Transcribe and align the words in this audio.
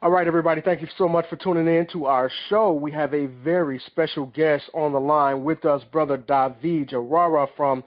All 0.00 0.12
right, 0.12 0.28
everybody, 0.28 0.60
thank 0.60 0.80
you 0.80 0.86
so 0.96 1.08
much 1.08 1.28
for 1.28 1.34
tuning 1.34 1.66
in 1.66 1.84
to 1.88 2.04
our 2.04 2.30
show. 2.48 2.72
We 2.72 2.92
have 2.92 3.12
a 3.14 3.26
very 3.26 3.80
special 3.80 4.26
guest 4.26 4.70
on 4.72 4.92
the 4.92 5.00
line 5.00 5.42
with 5.42 5.64
us, 5.64 5.82
Brother 5.90 6.16
David 6.16 6.90
Jawara 6.90 7.48
from 7.56 7.82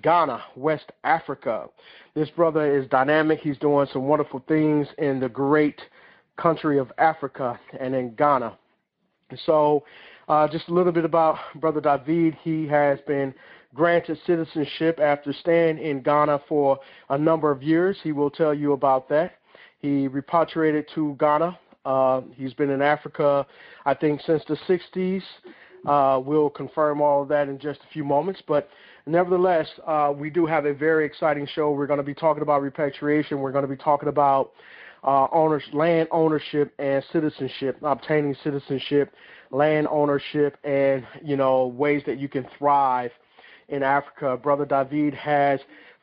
Ghana, 0.00 0.42
West 0.56 0.90
Africa. 1.04 1.66
This 2.14 2.30
brother 2.30 2.78
is 2.78 2.88
dynamic. 2.88 3.40
He's 3.40 3.58
doing 3.58 3.86
some 3.92 4.08
wonderful 4.08 4.42
things 4.48 4.86
in 4.96 5.20
the 5.20 5.28
great 5.28 5.78
country 6.38 6.78
of 6.78 6.90
Africa 6.96 7.60
and 7.78 7.94
in 7.94 8.14
Ghana. 8.14 8.56
So, 9.44 9.84
uh, 10.30 10.48
just 10.48 10.68
a 10.68 10.72
little 10.72 10.92
bit 10.92 11.04
about 11.04 11.36
Brother 11.56 11.82
David. 11.82 12.38
He 12.42 12.66
has 12.68 13.00
been 13.06 13.34
granted 13.74 14.18
citizenship 14.26 14.98
after 14.98 15.34
staying 15.34 15.76
in 15.76 16.00
Ghana 16.00 16.40
for 16.48 16.78
a 17.10 17.18
number 17.18 17.50
of 17.50 17.62
years. 17.62 17.98
He 18.02 18.12
will 18.12 18.30
tell 18.30 18.54
you 18.54 18.72
about 18.72 19.10
that. 19.10 19.32
He 19.80 20.08
repatriated 20.08 20.86
to 20.94 21.16
Ghana. 21.18 21.58
Uh, 21.84 22.20
he's 22.34 22.52
been 22.54 22.70
in 22.70 22.82
Africa, 22.82 23.46
I 23.86 23.94
think, 23.94 24.20
since 24.22 24.42
the 24.46 24.56
60s. 24.68 25.22
Uh, 25.86 26.20
we'll 26.22 26.50
confirm 26.50 27.00
all 27.00 27.22
of 27.22 27.28
that 27.28 27.48
in 27.48 27.58
just 27.58 27.80
a 27.80 27.92
few 27.92 28.04
moments. 28.04 28.42
But 28.46 28.68
nevertheless, 29.06 29.66
uh, 29.86 30.12
we 30.14 30.28
do 30.28 30.44
have 30.44 30.66
a 30.66 30.74
very 30.74 31.06
exciting 31.06 31.46
show. 31.54 31.72
We're 31.72 31.86
going 31.86 31.98
to 31.98 32.04
be 32.04 32.14
talking 32.14 32.42
about 32.42 32.60
repatriation. 32.60 33.40
We're 33.40 33.52
going 33.52 33.64
to 33.64 33.68
be 33.68 33.82
talking 33.82 34.08
about 34.08 34.52
uh, 35.04 35.26
owners, 35.32 35.62
land 35.72 36.08
ownership 36.10 36.74
and 36.78 37.02
citizenship, 37.12 37.78
obtaining 37.82 38.36
citizenship, 38.44 39.14
land 39.50 39.86
ownership, 39.90 40.58
and 40.64 41.06
you 41.24 41.36
know 41.36 41.68
ways 41.68 42.02
that 42.06 42.18
you 42.18 42.28
can 42.28 42.46
thrive 42.58 43.10
in 43.70 43.82
Africa. 43.82 44.36
Brother 44.36 44.66
David 44.66 45.14
has 45.14 45.60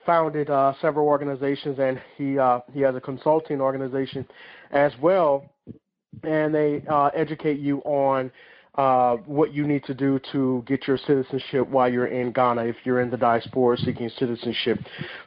founded 0.07 0.49
uh, 0.49 0.73
several 0.81 1.05
organizations, 1.05 1.77
and 1.77 2.01
he 2.17 2.39
uh, 2.39 2.61
he 2.73 2.81
has 2.81 2.95
a 2.95 3.01
consulting 3.01 3.61
organization 3.61 4.25
as 4.71 4.91
well, 4.99 5.45
and 6.23 6.55
they 6.55 6.81
uh, 6.89 7.11
educate 7.13 7.59
you 7.59 7.79
on 7.79 8.31
uh, 8.75 9.17
what 9.25 9.53
you 9.53 9.67
need 9.67 9.83
to 9.83 9.93
do 9.93 10.19
to 10.31 10.63
get 10.65 10.87
your 10.87 10.97
citizenship 10.97 11.67
while 11.67 11.91
you're 11.91 12.07
in 12.07 12.31
Ghana 12.31 12.63
if 12.65 12.77
you're 12.83 13.01
in 13.01 13.09
the 13.09 13.17
diaspora 13.17 13.77
seeking 13.77 14.09
citizenship. 14.17 14.79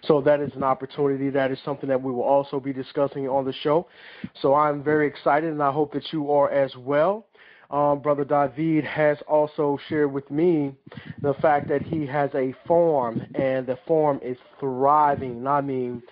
So 0.02 0.20
that 0.22 0.40
is 0.40 0.52
an 0.54 0.62
opportunity. 0.62 1.30
That 1.30 1.50
is 1.50 1.58
something 1.64 1.88
that 1.88 2.00
we 2.00 2.12
will 2.12 2.22
also 2.22 2.58
be 2.58 2.72
discussing 2.72 3.28
on 3.28 3.44
the 3.44 3.52
show. 3.52 3.86
So 4.40 4.54
I'm 4.54 4.82
very 4.82 5.06
excited, 5.06 5.50
and 5.50 5.62
I 5.62 5.72
hope 5.72 5.92
that 5.92 6.12
you 6.12 6.30
are 6.32 6.50
as 6.50 6.74
well 6.76 7.26
um, 7.70 8.00
Brother 8.00 8.24
David 8.24 8.84
has 8.84 9.18
also 9.28 9.78
shared 9.88 10.12
with 10.12 10.30
me 10.30 10.74
the 11.22 11.34
fact 11.34 11.68
that 11.68 11.82
he 11.82 12.04
has 12.06 12.30
a 12.34 12.54
farm 12.66 13.22
and 13.34 13.66
the 13.66 13.78
farm 13.86 14.20
is 14.22 14.36
thriving. 14.58 15.46
I 15.46 15.60
mean, 15.60 16.02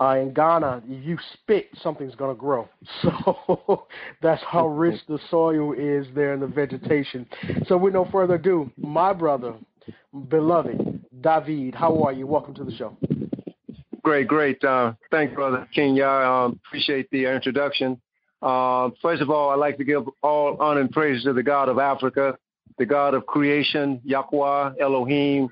uh, 0.00 0.16
in 0.16 0.32
Ghana, 0.32 0.82
you 0.86 1.18
spit, 1.32 1.68
something's 1.82 2.14
going 2.14 2.34
to 2.34 2.40
grow. 2.40 2.68
So 3.02 3.86
that's 4.22 4.42
how 4.44 4.68
rich 4.68 5.00
the 5.08 5.18
soil 5.30 5.72
is 5.72 6.06
there 6.14 6.34
in 6.34 6.40
the 6.40 6.46
vegetation. 6.46 7.26
So, 7.66 7.76
with 7.76 7.94
no 7.94 8.06
further 8.10 8.34
ado, 8.34 8.70
my 8.76 9.12
brother, 9.12 9.54
beloved 10.28 11.04
David, 11.20 11.74
how 11.74 12.02
are 12.02 12.12
you? 12.12 12.26
Welcome 12.26 12.54
to 12.54 12.64
the 12.64 12.72
show. 12.72 12.96
Great, 14.02 14.28
great. 14.28 14.62
Uh, 14.64 14.92
thanks, 15.10 15.34
brother 15.34 15.68
Kenya. 15.74 16.06
Um, 16.06 16.60
appreciate 16.66 17.10
the 17.10 17.26
introduction. 17.26 18.00
Uh, 18.42 18.90
first 19.02 19.20
of 19.22 19.30
all, 19.30 19.50
I'd 19.50 19.56
like 19.56 19.76
to 19.78 19.84
give 19.84 20.04
all 20.22 20.56
honor 20.60 20.80
and 20.80 20.90
praise 20.90 21.22
to 21.24 21.32
the 21.32 21.42
God 21.42 21.68
of 21.68 21.78
Africa, 21.78 22.36
the 22.78 22.86
God 22.86 23.14
of 23.14 23.26
creation, 23.26 24.00
Yahweh, 24.04 24.72
Elohim, 24.80 25.48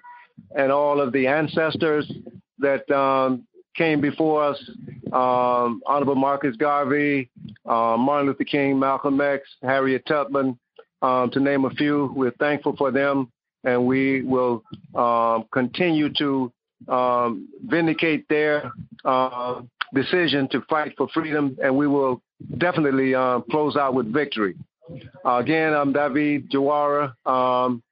and 0.57 0.73
all 0.73 1.01
of 1.01 1.13
the 1.13 1.27
ancestors 1.27 2.11
that 2.59 2.89
um, 2.91 3.47
came 3.77 4.01
before 4.01 4.45
us. 4.45 4.71
Um, 5.13 5.81
Honorable 5.87 6.15
Marcus 6.15 6.57
Garvey, 6.57 7.31
uh, 7.67 7.97
Martin 7.97 8.27
Luther 8.29 8.45
King, 8.45 8.79
Malcolm 8.79 9.21
X, 9.21 9.49
Harriet 9.63 10.05
Tubman, 10.07 10.59
um, 11.03 11.31
to 11.31 11.41
name 11.41 11.65
a 11.65 11.71
few. 11.71 12.13
We're 12.15 12.33
thankful 12.33 12.77
for 12.77 12.91
them, 12.91 13.31
and 13.65 13.87
we 13.87 14.23
will 14.23 14.63
um, 14.95 15.45
continue 15.53 16.13
to 16.15 16.53
um, 16.89 17.49
vindicate 17.67 18.29
their 18.29 18.73
uh, 19.05 19.63
decision 19.95 20.49
to 20.49 20.61
fight 20.63 20.95
for 20.97 21.09
freedom, 21.09 21.57
and 21.63 21.77
we 21.77 21.87
will 21.87 22.23
definitely 22.59 23.15
uh, 23.15 23.41
close 23.51 23.77
out 23.77 23.95
with 23.95 24.13
victory. 24.13 24.55
Uh, 25.25 25.37
again, 25.37 25.75
I'm 25.75 25.93
David 25.93 26.51
Jawara. 26.51 27.13
Um, 27.27 27.83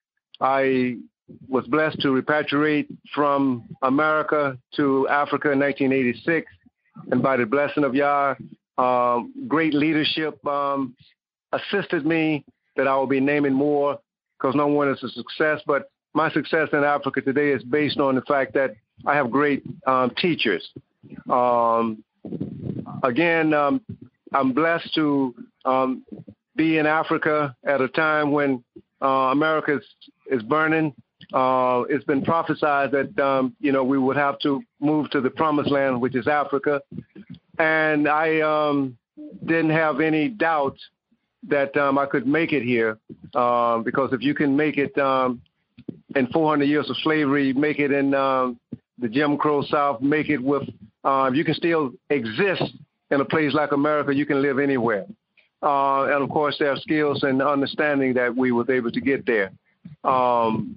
I 0.41 0.97
was 1.49 1.67
blessed 1.67 2.01
to 2.01 2.09
repatriate 2.09 2.89
from 3.15 3.65
America 3.83 4.59
to 4.77 5.09
Africa 5.09 5.51
in 5.53 5.59
1986, 5.59 6.51
and 7.11 7.23
by 7.23 7.37
the 7.37 7.47
blessing 7.47 7.85
of 7.85 7.95
Yah, 7.95 8.35
um, 8.79 9.33
great 9.49 9.75
leadership 9.75 10.45
um, 10.47 10.95
assisted 11.53 12.07
me 12.07 12.45
that 12.77 12.87
I 12.87 12.95
will 12.97 13.07
be 13.07 13.21
naming 13.21 13.55
more 13.55 13.99
because 14.39 14.55
no 14.55 14.67
one 14.67 14.89
is 14.89 15.03
a 15.03 15.09
success. 15.09 15.61
But 15.67 15.91
my 16.15 16.31
success 16.31 16.69
in 16.73 16.85
Africa 16.85 17.21
today 17.23 17.51
is 17.51 17.63
based 17.63 17.99
on 17.99 18.15
the 18.15 18.23
fact 18.23 18.55
that 18.55 18.75
I 19.07 19.15
have 19.15 19.31
great 19.31 19.63
um, 19.87 20.11
teachers. 20.17 20.69
Um, 21.29 22.05
again, 23.03 23.55
um, 23.55 23.81
I'm 24.33 24.53
blessed 24.53 24.95
to 24.95 25.35
um, 25.65 26.05
be 26.57 26.79
in 26.79 26.87
Africa 26.87 27.55
at 27.65 27.81
a 27.81 27.89
time 27.89 28.33
when 28.33 28.65
uh, 29.03 29.31
America 29.33 29.77
is, 29.79 29.85
is 30.31 30.43
burning. 30.43 30.95
Uh, 31.33 31.83
it's 31.89 32.05
been 32.05 32.23
prophesied 32.23 32.93
that 32.93 33.19
um, 33.19 33.55
you 33.61 33.73
know 33.73 33.83
we 33.83 33.99
would 33.99 34.17
have 34.17 34.39
to 34.41 34.63
move 34.81 35.11
to 35.11 35.21
the 35.21 35.31
promised 35.31 35.71
land, 35.71 36.01
which 36.01 36.15
is 36.15 36.29
Africa, 36.29 36.81
and 37.59 38.09
I 38.09 38.41
um, 38.41 38.97
didn't 39.45 39.71
have 39.71 40.01
any 40.01 40.29
doubt 40.29 40.77
that 41.49 41.77
um, 41.77 41.99
I 41.99 42.07
could 42.07 42.27
make 42.27 42.53
it 42.53 42.63
here 42.63 42.99
uh, 43.35 43.79
because 43.79 44.13
if 44.13 44.23
you 44.23 44.35
can 44.35 44.57
make 44.57 44.79
it 44.79 44.97
um, 44.99 45.41
in 46.15 46.27
400 46.29 46.65
years 46.65 46.89
of 46.91 46.97
slavery, 46.99 47.53
make 47.53 47.79
it 47.79 47.93
in 47.93 48.15
um, 48.15 48.59
the 48.99 49.09
Jim 49.09 49.37
Crow 49.37 49.63
South, 49.63 50.01
make 50.01 50.29
it 50.29 50.43
with 50.43 50.63
uh, 51.07 51.31
you 51.33 51.45
can 51.45 51.55
still 51.55 51.93
exist 52.11 52.65
in 53.13 53.21
a 53.21 53.25
place 53.25 53.55
like 53.55 53.71
America, 53.71 54.13
you 54.13 54.27
can 54.27 54.43
live 54.43 54.59
anywhere. 54.59 55.07
Uh, 55.63 56.05
and 56.05 56.23
of 56.23 56.29
course, 56.29 56.57
there 56.59 56.71
are 56.73 56.77
skills 56.77 57.23
and 57.23 57.41
understanding 57.41 58.15
that 58.15 58.37
we 58.37 58.51
was 58.51 58.69
able 58.69 58.91
to 58.91 59.01
get 59.01 59.25
there. 59.25 59.53
Um, 60.03 60.75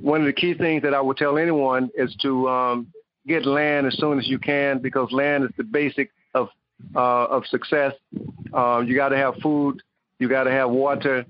one 0.00 0.20
of 0.20 0.26
the 0.26 0.32
key 0.32 0.54
things 0.54 0.82
that 0.82 0.92
I 0.92 1.00
would 1.00 1.16
tell 1.16 1.38
anyone 1.38 1.90
is 1.94 2.14
to 2.22 2.48
um, 2.48 2.92
get 3.26 3.46
land 3.46 3.86
as 3.86 3.96
soon 3.96 4.18
as 4.18 4.28
you 4.28 4.38
can 4.38 4.80
because 4.80 5.12
land 5.12 5.44
is 5.44 5.50
the 5.56 5.64
basic 5.64 6.10
of 6.34 6.48
uh, 6.96 7.26
of 7.26 7.46
success. 7.46 7.94
Uh, 8.52 8.82
you 8.84 8.96
got 8.96 9.10
to 9.10 9.16
have 9.16 9.36
food, 9.36 9.80
you 10.18 10.28
got 10.28 10.44
to 10.44 10.50
have 10.50 10.70
water, 10.70 11.24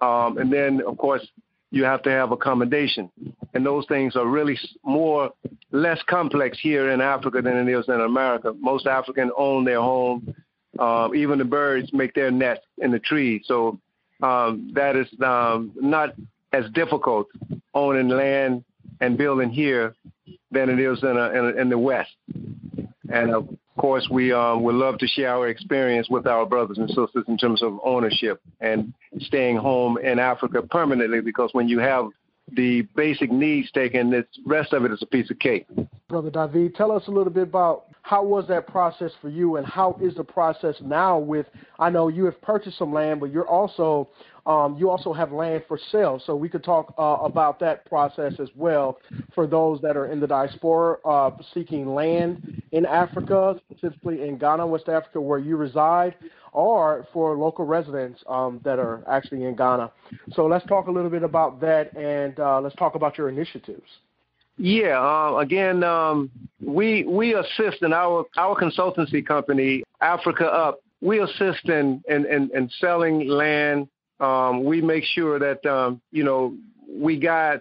um, 0.00 0.38
and 0.38 0.52
then 0.52 0.82
of 0.84 0.98
course 0.98 1.24
you 1.70 1.84
have 1.84 2.02
to 2.02 2.10
have 2.10 2.32
accommodation. 2.32 3.10
And 3.54 3.64
those 3.64 3.86
things 3.86 4.16
are 4.16 4.26
really 4.26 4.58
more 4.82 5.30
less 5.78 6.00
complex 6.08 6.58
here 6.60 6.90
in 6.90 7.00
Africa 7.00 7.40
than 7.40 7.68
it 7.68 7.72
is 7.72 7.86
in 7.88 8.00
America. 8.00 8.52
Most 8.58 8.86
Africans 8.86 9.32
own 9.36 9.64
their 9.64 9.80
home. 9.80 10.34
Um, 10.78 11.14
even 11.14 11.38
the 11.38 11.44
birds 11.44 11.92
make 11.92 12.14
their 12.14 12.30
nest 12.30 12.60
in 12.78 12.90
the 12.90 12.98
tree. 12.98 13.42
So 13.46 13.80
um, 14.22 14.70
that 14.74 14.96
is 14.96 15.08
um, 15.22 15.72
not 15.76 16.14
as 16.52 16.64
difficult 16.72 17.28
owning 17.74 18.08
land 18.08 18.64
and 19.00 19.16
building 19.16 19.50
here 19.50 19.94
than 20.50 20.68
it 20.68 20.80
is 20.80 21.02
in, 21.02 21.16
a, 21.16 21.30
in, 21.30 21.44
a, 21.44 21.60
in 21.60 21.68
the 21.68 21.78
West. 21.78 22.10
And 23.10 23.34
of 23.34 23.48
course, 23.78 24.08
we 24.10 24.32
um, 24.32 24.62
would 24.64 24.74
love 24.74 24.98
to 24.98 25.06
share 25.06 25.30
our 25.30 25.48
experience 25.48 26.08
with 26.10 26.26
our 26.26 26.44
brothers 26.44 26.78
and 26.78 26.88
sisters 26.88 27.24
in 27.28 27.38
terms 27.38 27.62
of 27.62 27.78
ownership 27.84 28.40
and 28.60 28.92
staying 29.20 29.56
home 29.56 29.98
in 29.98 30.18
Africa 30.18 30.62
permanently 30.62 31.20
because 31.20 31.50
when 31.52 31.68
you 31.68 31.78
have 31.78 32.06
the 32.54 32.82
basic 32.96 33.30
needs 33.30 33.70
taken, 33.72 34.10
the 34.10 34.26
rest 34.44 34.72
of 34.72 34.84
it 34.84 34.92
is 34.92 35.02
a 35.02 35.06
piece 35.06 35.30
of 35.30 35.38
cake. 35.38 35.66
Brother 36.08 36.30
David, 36.30 36.74
tell 36.74 36.92
us 36.92 37.06
a 37.08 37.10
little 37.10 37.32
bit 37.32 37.44
about 37.44 37.86
how 38.08 38.22
was 38.22 38.48
that 38.48 38.66
process 38.66 39.12
for 39.20 39.28
you 39.28 39.56
and 39.56 39.66
how 39.66 39.94
is 40.00 40.14
the 40.14 40.24
process 40.24 40.74
now 40.80 41.18
with 41.18 41.44
I 41.78 41.90
know 41.90 42.08
you 42.08 42.24
have 42.24 42.40
purchased 42.40 42.78
some 42.78 42.90
land, 42.90 43.20
but 43.20 43.30
you're 43.30 43.46
also 43.46 44.08
um, 44.46 44.78
you 44.78 44.88
also 44.88 45.12
have 45.12 45.30
land 45.30 45.64
for 45.68 45.78
sale. 45.92 46.18
So 46.24 46.34
we 46.34 46.48
could 46.48 46.64
talk 46.64 46.94
uh, 46.96 47.18
about 47.20 47.60
that 47.60 47.84
process 47.84 48.32
as 48.40 48.48
well 48.56 48.98
for 49.34 49.46
those 49.46 49.82
that 49.82 49.94
are 49.94 50.06
in 50.06 50.20
the 50.20 50.26
diaspora 50.26 50.96
uh, 51.04 51.32
seeking 51.52 51.94
land 51.94 52.62
in 52.72 52.86
Africa, 52.86 53.60
specifically 53.70 54.26
in 54.26 54.38
Ghana, 54.38 54.66
West 54.66 54.88
Africa, 54.88 55.20
where 55.20 55.38
you 55.38 55.58
reside, 55.58 56.14
or 56.52 57.06
for 57.12 57.36
local 57.36 57.66
residents 57.66 58.22
um, 58.26 58.58
that 58.64 58.78
are 58.78 59.04
actually 59.06 59.44
in 59.44 59.54
Ghana. 59.54 59.92
So 60.32 60.46
let's 60.46 60.66
talk 60.66 60.86
a 60.86 60.90
little 60.90 61.10
bit 61.10 61.24
about 61.24 61.60
that 61.60 61.94
and 61.94 62.40
uh, 62.40 62.58
let's 62.62 62.76
talk 62.76 62.94
about 62.94 63.18
your 63.18 63.28
initiatives. 63.28 63.90
Yeah, 64.58 65.00
uh, 65.00 65.36
again, 65.36 65.84
um, 65.84 66.30
we 66.60 67.04
we 67.04 67.34
assist 67.34 67.82
in 67.82 67.92
our 67.92 68.24
our 68.36 68.60
consultancy 68.60 69.24
company, 69.24 69.84
Africa 70.00 70.46
Up. 70.46 70.80
We 71.00 71.20
assist 71.20 71.68
in 71.68 72.02
in, 72.08 72.26
in, 72.26 72.50
in 72.52 72.68
selling 72.80 73.28
land. 73.28 73.88
Um, 74.18 74.64
we 74.64 74.82
make 74.82 75.04
sure 75.04 75.38
that 75.38 75.64
um, 75.64 76.00
you 76.10 76.24
know 76.24 76.56
we 76.88 77.18
guide 77.18 77.60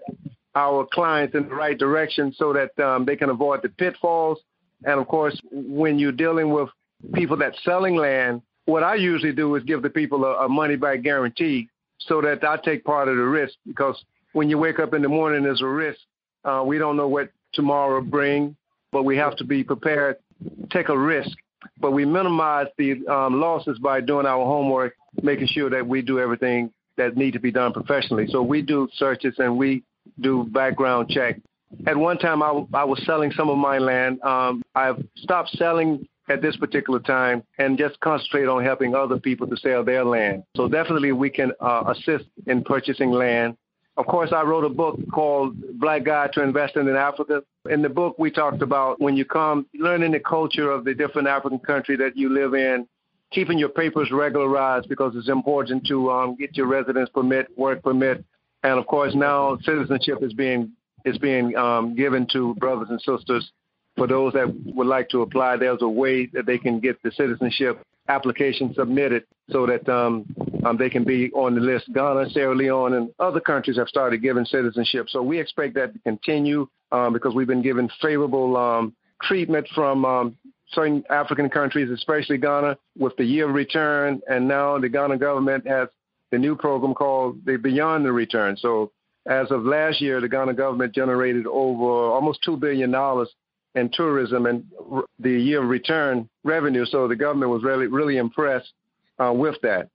our 0.56 0.88
clients 0.92 1.36
in 1.36 1.48
the 1.48 1.54
right 1.54 1.78
direction 1.78 2.34
so 2.36 2.52
that 2.54 2.78
um, 2.84 3.06
they 3.06 3.16
can 3.16 3.30
avoid 3.30 3.62
the 3.62 3.70
pitfalls. 3.70 4.40
And 4.84 5.00
of 5.00 5.08
course, 5.08 5.40
when 5.52 6.00
you're 6.00 6.12
dealing 6.12 6.50
with 6.52 6.70
people 7.14 7.38
that's 7.38 7.64
selling 7.64 7.96
land, 7.96 8.42
what 8.66 8.84
I 8.84 8.96
usually 8.96 9.34
do 9.34 9.54
is 9.56 9.64
give 9.64 9.84
the 9.84 9.90
people 9.90 10.26
a, 10.26 10.46
a 10.46 10.50
money 10.50 10.76
back 10.76 11.04
guarantee 11.04 11.70
so 12.00 12.22
that 12.22 12.44
I 12.44 12.58
take 12.58 12.84
part 12.84 13.08
of 13.08 13.18
the 13.18 13.24
risk 13.24 13.54
because 13.68 14.04
when 14.34 14.50
you 14.50 14.58
wake 14.58 14.80
up 14.80 14.96
in 14.96 15.04
the 15.04 15.10
morning, 15.10 15.44
there's 15.44 15.62
a 15.62 15.68
risk. 15.68 16.00
Uh, 16.44 16.64
we 16.66 16.78
don't 16.78 16.98
know 16.98 17.08
what 17.08 17.30
tomorrow 17.54 17.96
will 17.96 18.10
bring, 18.10 18.56
but 18.92 19.04
we 19.04 19.18
have 19.18 19.36
to 19.38 19.44
be 19.44 19.64
prepared, 19.64 20.18
take 20.72 20.90
a 20.90 20.98
risk. 20.98 21.38
But 21.80 21.92
we 21.92 22.06
minimize 22.06 22.68
the 22.78 23.06
um, 23.08 23.40
losses 23.40 23.80
by 23.80 24.02
doing 24.02 24.26
our 24.26 24.46
homework, 24.46 24.96
making 25.22 25.48
sure 25.48 25.70
that 25.70 25.86
we 25.86 26.02
do 26.02 26.20
everything 26.20 26.72
that 26.98 27.18
need 27.18 27.32
to 27.34 27.40
be 27.40 27.52
done 27.52 27.74
professionally. 27.74 28.28
So 28.30 28.42
we 28.42 28.62
do 28.62 28.88
searches 28.94 29.36
and 29.40 29.58
we 29.58 29.84
do 30.20 30.46
background 30.52 31.10
check. 31.10 31.40
At 31.86 31.98
one 31.98 32.18
time, 32.18 32.42
I, 32.42 32.66
I 32.74 32.84
was 32.86 33.04
selling 33.06 33.32
some 33.32 33.50
of 33.50 33.58
my 33.58 33.78
land. 33.78 34.22
Um, 34.22 34.64
I've 34.74 35.04
stopped 35.18 35.50
selling 35.50 36.08
at 36.30 36.42
this 36.42 36.58
particular 36.58 37.00
time 37.00 37.44
and 37.58 37.78
just 37.78 38.00
concentrate 38.00 38.48
on 38.48 38.64
helping 38.64 38.96
other 38.96 39.18
people 39.18 39.48
to 39.48 39.58
sell 39.58 39.84
their 39.84 40.04
land. 40.04 40.44
So 40.56 40.68
definitely 40.68 41.12
we 41.12 41.30
can 41.30 41.52
uh, 41.60 41.94
assist 41.96 42.26
in 42.46 42.64
purchasing 42.64 43.12
land. 43.12 43.58
Of 43.98 44.06
course, 44.06 44.32
I 44.32 44.44
wrote 44.44 44.64
a 44.64 44.70
book 44.70 45.00
called 45.12 45.56
Black 45.80 46.04
Guide 46.04 46.32
to 46.34 46.44
Investing 46.44 46.88
in 46.88 46.96
Africa. 46.96 47.42
In 47.70 47.82
the 47.82 47.90
book, 47.90 48.16
we 48.20 48.30
talked 48.30 48.62
about 48.62 49.02
when 49.02 49.18
you 49.18 49.26
come, 49.26 49.66
learning 49.74 50.12
the 50.12 50.20
culture 50.20 50.70
of 50.70 50.86
the 50.86 50.94
different 50.94 51.28
African 51.28 51.58
country 51.58 51.96
that 51.98 52.16
you 52.16 52.30
live 52.30 52.54
in, 52.54 52.88
keeping 53.32 53.58
your 53.58 53.70
papers 53.70 54.12
regularized 54.12 54.88
because 54.88 55.16
it's 55.16 55.30
important 55.30 55.86
to 55.88 56.12
um, 56.12 56.36
get 56.36 56.56
your 56.56 56.68
residence 56.68 57.10
permit, 57.10 57.48
work 57.58 57.82
permit, 57.84 58.24
and 58.64 58.80
of 58.80 58.86
course 58.86 59.16
now 59.16 59.58
citizenship 59.64 60.20
is 60.22 60.34
being 60.34 60.72
is 61.04 61.18
being 61.18 61.56
um, 61.56 61.96
given 61.96 62.28
to 62.34 62.54
brothers 62.56 62.88
and 62.90 63.02
sisters 63.02 63.52
for 63.98 64.08
those 64.08 64.34
that 64.34 64.54
would 64.66 64.88
like 64.88 65.10
to 65.10 65.22
apply, 65.24 65.58
there's 65.58 65.82
a 65.82 65.90
way 65.90 66.28
that 66.28 66.46
they 66.46 66.58
can 66.58 66.80
get 66.80 67.02
the 67.02 67.12
citizenship 67.12 67.82
application 68.08 68.74
submitted 68.74 69.26
so 69.50 69.66
that 69.66 69.90
um, 69.90 70.26
um, 70.66 70.78
they 70.78 70.90
can 70.90 71.04
be 71.04 71.32
on 71.32 71.56
the 71.56 71.62
list. 71.62 71.92
Ghana, 71.94 72.30
Sierra 72.30 72.56
Leone, 72.56 72.94
and 72.94 73.10
other 73.20 73.40
countries 73.40 73.78
have 73.78 73.88
started 73.88 74.22
giving 74.22 74.46
citizenship. 74.46 75.08
So 75.10 75.22
we 75.22 75.40
expect 75.40 75.76
that 75.76 75.94
to 75.94 76.00
continue 76.00 76.68
um, 76.92 77.14
because 77.14 77.34
we've 77.34 77.48
been 77.48 77.62
given 77.62 77.90
favorable 78.02 78.58
um, 78.58 78.96
treatment 79.22 79.68
from 79.74 80.06
um, 80.06 80.38
certain 80.72 81.04
African 81.10 81.50
countries, 81.50 81.90
especially 81.90 82.38
Ghana, 82.38 82.78
with 82.98 83.16
the 83.18 83.26
year 83.26 83.48
of 83.50 83.56
return. 83.56 84.22
And 84.28 84.48
now 84.48 84.78
the 84.80 84.90
Ghana 84.90 85.18
government 85.18 85.68
has 85.68 85.90
the 86.32 86.38
new 86.38 86.56
program 86.56 86.94
called 86.94 87.46
the 87.46 87.58
Beyond 87.58 88.06
the 88.06 88.12
Return. 88.12 88.58
So 88.58 88.92
as 89.26 89.52
of 89.52 89.66
last 89.66 90.02
year, 90.02 90.22
the 90.22 90.30
Ghana 90.30 90.54
government 90.54 90.94
generated 90.94 91.46
over 91.48 92.12
almost 92.12 92.44
$2 92.48 92.60
billion 92.60 92.94
in 93.76 93.92
tourism 93.94 94.46
and 94.46 94.66
the 95.20 95.32
year 95.32 95.62
of 95.62 95.70
return 95.70 96.28
revenue. 96.44 96.86
So 96.86 97.08
the 97.08 97.16
government 97.16 97.52
was 97.52 97.64
really, 97.64 97.88
really 97.88 98.18
impressed 98.18 98.72
uh, 99.20 99.34
with 99.34 99.56
that. 99.62 99.90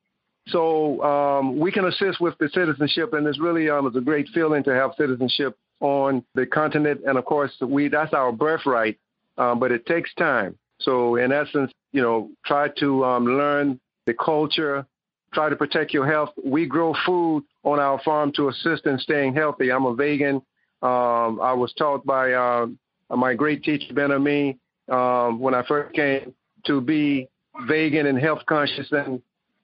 So 0.48 1.02
um, 1.02 1.58
we 1.58 1.70
can 1.70 1.86
assist 1.86 2.20
with 2.20 2.36
the 2.38 2.48
citizenship, 2.48 3.12
and 3.12 3.26
it's 3.26 3.40
really 3.40 3.70
um, 3.70 3.86
it's 3.86 3.96
a 3.96 4.00
great 4.00 4.28
feeling 4.34 4.64
to 4.64 4.74
have 4.74 4.92
citizenship 4.98 5.56
on 5.80 6.24
the 6.34 6.46
continent. 6.46 7.02
And 7.06 7.16
of 7.16 7.24
course, 7.24 7.52
we 7.60 7.88
that's 7.88 8.12
our 8.12 8.32
birthright, 8.32 8.98
um, 9.38 9.60
but 9.60 9.70
it 9.70 9.86
takes 9.86 10.12
time. 10.14 10.58
So 10.80 11.16
in 11.16 11.32
essence, 11.32 11.70
you 11.92 12.02
know, 12.02 12.30
try 12.44 12.68
to 12.78 13.04
um, 13.04 13.24
learn 13.24 13.78
the 14.06 14.14
culture, 14.14 14.84
try 15.32 15.48
to 15.48 15.56
protect 15.56 15.94
your 15.94 16.06
health. 16.06 16.30
We 16.44 16.66
grow 16.66 16.94
food 17.06 17.44
on 17.62 17.78
our 17.78 18.00
farm 18.02 18.32
to 18.32 18.48
assist 18.48 18.86
in 18.86 18.98
staying 18.98 19.34
healthy. 19.34 19.70
I'm 19.70 19.86
a 19.86 19.94
vegan. 19.94 20.36
Um, 20.82 21.40
I 21.40 21.52
was 21.52 21.72
taught 21.74 22.04
by 22.04 22.32
uh, 22.32 22.66
my 23.10 23.34
great 23.34 23.62
teacher 23.62 23.94
Ben 23.94 24.10
Ammi 24.10 24.58
um, 24.88 25.38
when 25.38 25.54
I 25.54 25.62
first 25.66 25.94
came 25.94 26.34
to 26.66 26.80
be 26.80 27.28
vegan 27.68 28.06
and 28.06 28.18
health 28.18 28.40
conscious 28.46 28.88
and 28.90 29.22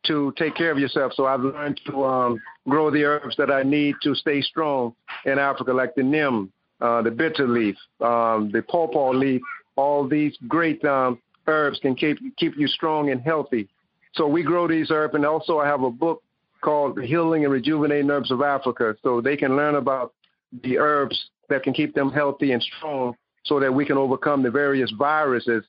to 0.09 0.33
take 0.37 0.55
care 0.55 0.71
of 0.71 0.79
yourself. 0.79 1.13
So 1.15 1.27
I've 1.27 1.41
learned 1.41 1.81
to 1.87 2.05
um, 2.05 2.41
grow 2.69 2.91
the 2.91 3.05
herbs 3.05 3.37
that 3.37 3.51
I 3.51 3.63
need 3.63 3.97
to 4.03 4.15
stay 4.15 4.41
strong 4.43 4.95
in 5.25 5.39
Africa, 5.39 5.73
like 5.73 5.95
the 5.95 6.03
neem, 6.03 6.53
uh, 6.81 7.03
the 7.03 7.11
bitter 7.11 7.47
leaf, 7.47 7.77
um, 8.01 8.51
the 8.53 8.63
pawpaw 8.69 9.11
leaf. 9.11 9.43
All 9.77 10.09
these 10.09 10.37
great 10.49 10.85
um, 10.85 11.21
herbs 11.47 11.79
can 11.79 11.95
keep 11.95 12.19
keep 12.37 12.57
you 12.57 12.67
strong 12.67 13.11
and 13.11 13.21
healthy. 13.21 13.69
So 14.15 14.27
we 14.27 14.43
grow 14.43 14.67
these 14.67 14.91
herbs, 14.91 15.15
and 15.15 15.25
also 15.25 15.59
I 15.59 15.67
have 15.67 15.83
a 15.83 15.91
book 15.91 16.23
called 16.61 17.01
Healing 17.01 17.45
and 17.45 17.53
Rejuvenating 17.53 18.11
Herbs 18.11 18.33
of 18.33 18.43
Africa, 18.43 18.97
so 19.03 19.21
they 19.21 19.37
can 19.37 19.57
learn 19.57 19.77
about 19.77 20.13
the 20.65 20.79
herbs 20.79 21.31
that 21.49 21.63
can 21.63 21.73
keep 21.73 21.95
them 21.95 22.11
healthy 22.11 22.53
and 22.53 22.63
strong 22.63 23.15
so 23.45 23.61
that 23.61 23.73
we 23.73 23.85
can 23.85 23.97
overcome 23.97 24.43
the 24.43 24.51
various 24.51 24.91
viruses 24.99 25.65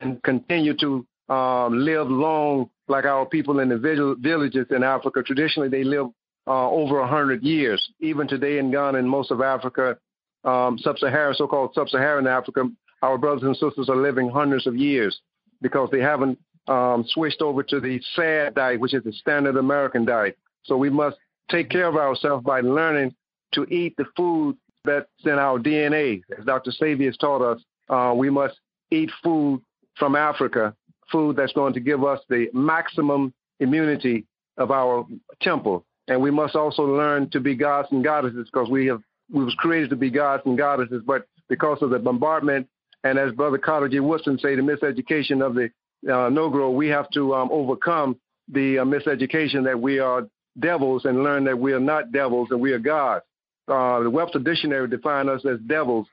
and 0.00 0.22
continue 0.22 0.74
to 0.76 1.06
um, 1.28 1.78
live 1.78 2.08
long 2.08 2.70
like 2.88 3.04
our 3.04 3.26
people 3.26 3.60
in 3.60 3.68
the 3.68 4.16
villages 4.20 4.66
in 4.70 4.82
Africa. 4.82 5.22
Traditionally, 5.22 5.68
they 5.68 5.84
live 5.84 6.06
uh, 6.46 6.68
over 6.68 7.00
100 7.00 7.42
years. 7.42 7.86
Even 8.00 8.28
today 8.28 8.58
in 8.58 8.70
Ghana 8.70 8.98
and 8.98 9.08
most 9.08 9.30
of 9.30 9.40
Africa, 9.40 9.96
um, 10.44 10.78
sub-Saharan, 10.78 11.34
so-called 11.34 11.72
sub-Saharan 11.74 12.26
Africa, 12.26 12.68
our 13.02 13.16
brothers 13.16 13.42
and 13.42 13.56
sisters 13.56 13.88
are 13.88 13.96
living 13.96 14.28
hundreds 14.28 14.66
of 14.66 14.76
years 14.76 15.18
because 15.62 15.88
they 15.90 16.00
haven't 16.00 16.38
um, 16.68 17.04
switched 17.08 17.42
over 17.42 17.62
to 17.62 17.80
the 17.80 18.00
SAD 18.14 18.54
diet, 18.54 18.80
which 18.80 18.94
is 18.94 19.04
the 19.04 19.12
standard 19.12 19.56
American 19.56 20.04
diet. 20.04 20.36
So 20.64 20.76
we 20.76 20.90
must 20.90 21.16
take 21.50 21.70
care 21.70 21.86
of 21.86 21.96
ourselves 21.96 22.44
by 22.44 22.60
learning 22.60 23.14
to 23.52 23.64
eat 23.64 23.94
the 23.96 24.06
food 24.16 24.56
that's 24.84 25.08
in 25.24 25.32
our 25.32 25.58
DNA. 25.58 26.22
As 26.38 26.44
Dr. 26.44 26.72
Sebi 26.72 27.06
has 27.06 27.16
taught 27.16 27.42
us, 27.42 27.62
uh, 27.88 28.14
we 28.14 28.30
must 28.30 28.58
eat 28.90 29.10
food 29.22 29.62
from 29.96 30.16
Africa, 30.16 30.74
food 31.10 31.36
that's 31.36 31.52
going 31.52 31.72
to 31.74 31.80
give 31.80 32.04
us 32.04 32.20
the 32.28 32.48
maximum 32.52 33.32
immunity 33.60 34.26
of 34.56 34.70
our 34.70 35.06
temple. 35.40 35.84
And 36.08 36.20
we 36.20 36.30
must 36.30 36.54
also 36.54 36.82
learn 36.82 37.30
to 37.30 37.40
be 37.40 37.54
gods 37.54 37.88
and 37.90 38.04
goddesses 38.04 38.48
because 38.52 38.68
we 38.68 38.86
have 38.86 39.00
we 39.32 39.42
was 39.42 39.54
created 39.54 39.90
to 39.90 39.96
be 39.96 40.10
gods 40.10 40.42
and 40.44 40.56
goddesses, 40.58 41.02
but 41.06 41.26
because 41.48 41.80
of 41.80 41.90
the 41.90 41.98
bombardment 41.98 42.68
and 43.04 43.18
as 43.18 43.32
Brother 43.32 43.58
Carter 43.58 43.88
G. 43.88 44.00
Woodson 44.00 44.38
say, 44.38 44.54
the 44.54 44.62
miseducation 44.62 45.44
of 45.44 45.54
the 45.54 45.70
uh, 46.06 46.28
Negro, 46.28 46.74
we 46.74 46.88
have 46.88 47.08
to 47.10 47.34
um, 47.34 47.48
overcome 47.50 48.18
the 48.48 48.80
uh, 48.80 48.84
miseducation 48.84 49.64
that 49.64 49.80
we 49.80 49.98
are 49.98 50.28
devils 50.60 51.06
and 51.06 51.22
learn 51.22 51.44
that 51.44 51.58
we 51.58 51.72
are 51.72 51.80
not 51.80 52.12
devils 52.12 52.48
and 52.50 52.60
we 52.60 52.72
are 52.72 52.78
gods 52.78 53.24
uh, 53.68 54.00
the 54.00 54.10
Webster 54.10 54.38
Dictionary 54.38 54.88
define 54.88 55.28
us 55.28 55.44
as 55.44 55.58
devils. 55.66 56.06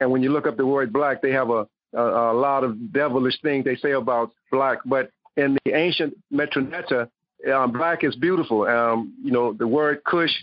And 0.00 0.10
when 0.10 0.22
you 0.22 0.30
look 0.30 0.46
up 0.46 0.56
the 0.56 0.66
word 0.66 0.92
black, 0.92 1.22
they 1.22 1.32
have 1.32 1.50
a, 1.50 1.66
a, 1.94 2.32
a 2.32 2.34
lot 2.34 2.64
of 2.64 2.92
devilish 2.92 3.40
things 3.42 3.64
they 3.64 3.76
say 3.76 3.92
about 3.92 4.32
black. 4.50 4.78
But 4.84 5.10
in 5.36 5.56
the 5.64 5.72
ancient 5.72 6.16
Metroneta, 6.32 7.08
um, 7.52 7.72
black 7.72 8.04
is 8.04 8.16
beautiful. 8.16 8.64
Um, 8.64 9.14
you 9.22 9.30
know, 9.30 9.52
the 9.52 9.66
word 9.66 10.02
Cush, 10.04 10.34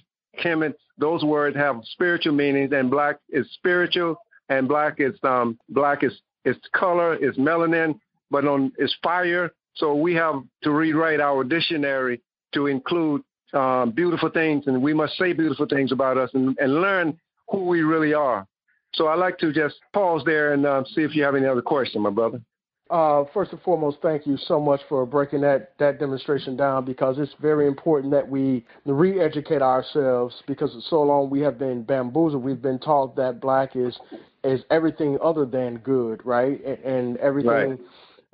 Kemet, 0.41 0.75
those 0.97 1.23
words 1.23 1.55
have 1.57 1.81
spiritual 1.83 2.33
meanings, 2.33 2.71
and 2.73 2.89
black 2.89 3.19
is 3.29 3.47
spiritual, 3.53 4.17
and 4.49 4.67
black 4.67 4.99
is 4.99 5.13
um, 5.23 5.57
black 5.69 6.03
is 6.03 6.13
its 6.45 6.59
color 6.73 7.15
is 7.15 7.35
melanin, 7.37 7.99
but 8.31 8.45
on 8.45 8.71
is 8.77 8.95
fire. 9.03 9.51
So 9.75 9.93
we 9.93 10.13
have 10.15 10.43
to 10.63 10.71
rewrite 10.71 11.19
our 11.19 11.43
dictionary 11.43 12.21
to 12.53 12.67
include 12.67 13.23
um, 13.53 13.91
beautiful 13.91 14.29
things, 14.29 14.67
and 14.67 14.81
we 14.81 14.93
must 14.93 15.17
say 15.17 15.33
beautiful 15.33 15.65
things 15.65 15.91
about 15.91 16.17
us 16.17 16.29
and, 16.33 16.57
and 16.59 16.75
learn 16.81 17.19
who 17.49 17.65
we 17.65 17.81
really 17.81 18.13
are. 18.13 18.47
So 18.93 19.07
I'd 19.07 19.19
like 19.19 19.37
to 19.39 19.51
just 19.51 19.75
pause 19.93 20.23
there 20.25 20.53
and 20.53 20.65
uh, 20.65 20.83
see 20.93 21.01
if 21.01 21.15
you 21.15 21.23
have 21.23 21.35
any 21.35 21.45
other 21.45 21.61
question, 21.61 22.01
my 22.01 22.09
brother. 22.09 22.41
Uh, 22.89 23.23
first 23.33 23.51
and 23.51 23.61
foremost, 23.63 23.97
thank 24.03 24.27
you 24.27 24.37
so 24.37 24.59
much 24.59 24.79
for 24.87 25.07
breaking 25.07 25.41
that, 25.41 25.73
that 25.79 25.99
demonstration 25.99 26.55
down 26.55 26.85
because 26.85 27.17
it's 27.17 27.33
very 27.41 27.67
important 27.67 28.11
that 28.11 28.27
we 28.27 28.63
re-educate 28.85 29.63
ourselves 29.63 30.35
because 30.45 30.71
so 30.89 31.01
long 31.01 31.27
we 31.29 31.39
have 31.39 31.57
been 31.57 31.81
bamboozled. 31.81 32.43
We've 32.43 32.61
been 32.61 32.77
taught 32.77 33.15
that 33.15 33.41
black 33.41 33.75
is 33.75 33.97
is 34.43 34.61
everything 34.69 35.17
other 35.23 35.43
than 35.45 35.77
good, 35.79 36.23
right? 36.23 36.63
And, 36.63 36.77
and 36.83 37.17
everything 37.17 37.49
right 37.51 37.79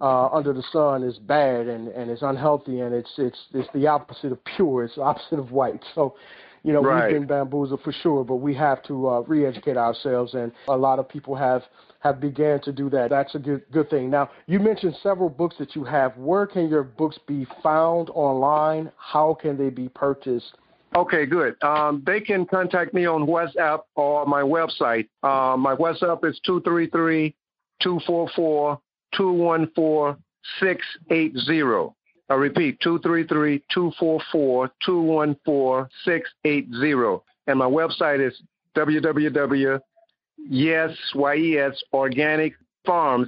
uh, 0.01 0.27
under 0.29 0.51
the 0.51 0.63
sun 0.72 1.03
is 1.03 1.17
bad 1.20 1.67
and, 1.67 1.88
and 1.89 2.10
it's 2.10 2.24
unhealthy 2.24 2.81
and 2.81 2.93
it's 2.93 3.12
it's 3.17 3.38
it's 3.53 3.70
the 3.74 3.88
opposite 3.88 4.31
of 4.31 4.43
pure. 4.55 4.84
It's 4.84 4.96
the 4.96 5.03
opposite 5.03 5.39
of 5.39 5.51
white. 5.51 5.84
So, 5.93 6.15
you 6.63 6.74
know, 6.74 6.82
right. 6.82 7.12
we've 7.12 7.22
been 7.22 7.27
bamboozled 7.27 7.82
for 7.84 7.91
sure, 7.91 8.24
but 8.24 8.36
we 8.36 8.53
have 8.56 8.84
to 8.84 9.10
uh, 9.10 9.20
re-educate 9.22 9.77
ourselves, 9.77 10.34
and 10.34 10.51
a 10.68 10.77
lot 10.77 11.00
of 11.00 11.10
people 11.10 11.36
have 11.36 11.63
have 12.00 12.20
began 12.20 12.60
to 12.62 12.72
do 12.72 12.89
that. 12.89 13.10
That's 13.10 13.36
a 13.36 13.39
good 13.39 13.63
good 13.72 13.89
thing. 13.89 14.10
Now, 14.10 14.30
you 14.48 14.60
mentioned 14.60 14.96
several 15.01 15.30
books 15.30 15.56
that 15.60 15.75
you 15.75 15.84
have. 15.84 16.15
Where 16.18 16.46
can 16.46 16.70
your 16.70 16.84
books 16.84 17.18
be 17.27 17.48
found 17.63 18.10
online? 18.12 18.91
How 18.98 19.34
can 19.39 19.58
they 19.58 19.70
be 19.70 19.89
purchased? 19.89 20.53
Okay, 20.96 21.25
good. 21.25 21.62
Um, 21.63 22.03
they 22.06 22.20
can 22.20 22.46
contact 22.46 22.94
me 22.94 23.06
on 23.06 23.25
WhatsApp 23.25 23.82
or 23.96 24.25
my 24.25 24.41
website. 24.41 25.08
Uh, 25.24 25.56
my 25.58 25.75
WhatsApp 25.75 26.25
is 26.30 26.39
two 26.46 26.62
three 26.62 26.88
three 26.88 27.36
two 27.82 28.00
four 28.06 28.30
four 28.36 28.80
214 29.15 30.22
680. 30.60 31.94
I 32.31 32.35
repeat, 32.35 32.79
233 32.79 33.61
244 33.73 34.71
214 34.85 35.89
680. 36.05 37.23
And 37.47 37.59
my 37.59 37.65
website 37.65 38.25
is 38.25 38.41
www.yes, 38.73 39.81
Y-E-S, 41.13 41.83
farms, 42.85 43.27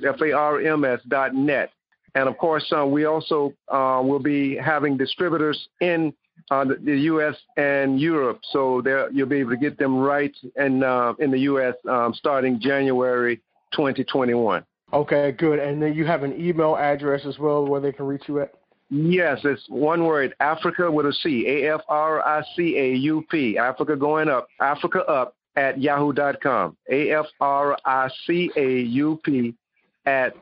dot 1.09 1.35
net. 1.35 1.71
And 2.15 2.29
of 2.29 2.37
course, 2.37 2.71
uh, 2.75 2.85
we 2.85 3.03
also 3.03 3.53
uh, 3.67 4.01
will 4.05 4.19
be 4.19 4.55
having 4.55 4.95
distributors 4.95 5.67
in 5.81 6.13
uh, 6.49 6.63
the, 6.63 6.75
the, 6.75 6.97
U.S. 7.01 7.35
and 7.57 7.99
Europe, 7.99 8.39
so 8.51 8.81
there 8.81 9.11
you'll 9.11 9.27
be 9.27 9.39
able 9.39 9.51
to 9.51 9.57
get 9.57 9.77
them 9.77 9.97
right 9.97 10.33
in 10.55 10.81
uh, 10.83 11.13
in 11.19 11.29
the 11.29 11.39
U.S. 11.39 11.75
Um, 11.89 12.13
starting 12.13 12.59
January 12.59 13.37
2021. 13.73 14.63
Okay, 14.93 15.31
good. 15.31 15.59
And 15.59 15.81
then 15.81 15.93
you 15.93 16.05
have 16.05 16.23
an 16.23 16.39
email 16.39 16.77
address 16.77 17.25
as 17.25 17.37
well 17.39 17.65
where 17.65 17.81
they 17.81 17.91
can 17.91 18.05
reach 18.05 18.23
you 18.27 18.39
at. 18.39 18.53
Yes, 18.95 19.39
it's 19.43 19.63
one 19.69 20.05
word, 20.05 20.35
Africa 20.39 20.91
with 20.91 21.07
a 21.07 21.13
C, 21.23 21.45
A 21.47 21.73
F 21.73 21.81
R 21.89 22.21
I 22.21 22.43
C 22.55 22.77
A 22.77 22.93
U 22.93 23.25
P, 23.31 23.57
Africa 23.57 23.95
going 23.95 24.29
up, 24.29 24.47
Africa 24.61 24.99
up 25.05 25.35
at 25.55 25.81
yahoo.com, 25.81 26.77
A 26.91 27.11
F 27.11 27.25
R 27.41 27.75
I 27.85 28.07
C 28.27 28.51
A 28.55 28.81
U 28.81 29.19
P 29.25 29.55
at 30.05 30.35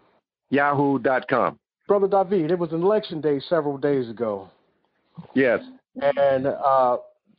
yahoo.com. 0.50 1.60
Brother 1.88 2.08
David, 2.10 2.52
it 2.52 2.60
was 2.60 2.74
an 2.74 2.82
election 2.84 3.22
day 3.22 3.40
several 3.40 3.78
days 3.78 4.10
ago. 4.10 4.50
Yes. 5.34 5.62
And 6.02 6.48
uh, 6.48 6.98